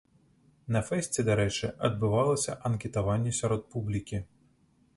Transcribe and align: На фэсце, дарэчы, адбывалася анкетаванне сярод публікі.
На 0.75 0.79
фэсце, 0.87 1.25
дарэчы, 1.27 1.69
адбывалася 1.89 2.55
анкетаванне 2.71 3.35
сярод 3.41 3.61
публікі. 3.77 4.17